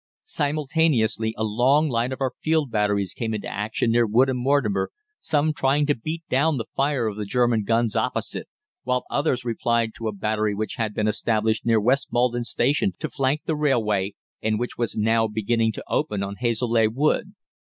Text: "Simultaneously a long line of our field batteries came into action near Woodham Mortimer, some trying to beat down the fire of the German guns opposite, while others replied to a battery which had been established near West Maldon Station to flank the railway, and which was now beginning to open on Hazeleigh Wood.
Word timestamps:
"Simultaneously 0.23 1.35
a 1.37 1.43
long 1.43 1.87
line 1.87 2.11
of 2.11 2.21
our 2.21 2.31
field 2.41 2.71
batteries 2.71 3.13
came 3.13 3.35
into 3.35 3.47
action 3.47 3.91
near 3.91 4.07
Woodham 4.07 4.37
Mortimer, 4.37 4.89
some 5.19 5.53
trying 5.53 5.85
to 5.85 5.95
beat 5.95 6.23
down 6.27 6.57
the 6.57 6.65
fire 6.75 7.05
of 7.05 7.17
the 7.17 7.25
German 7.25 7.65
guns 7.65 7.95
opposite, 7.95 8.47
while 8.81 9.03
others 9.11 9.45
replied 9.45 9.93
to 9.97 10.07
a 10.07 10.11
battery 10.11 10.55
which 10.55 10.77
had 10.77 10.95
been 10.95 11.07
established 11.07 11.67
near 11.67 11.79
West 11.79 12.07
Maldon 12.11 12.43
Station 12.45 12.93
to 12.97 13.11
flank 13.11 13.41
the 13.45 13.55
railway, 13.55 14.15
and 14.41 14.57
which 14.57 14.75
was 14.75 14.97
now 14.97 15.27
beginning 15.27 15.71
to 15.73 15.83
open 15.87 16.23
on 16.23 16.37
Hazeleigh 16.39 16.87
Wood. 16.89 17.35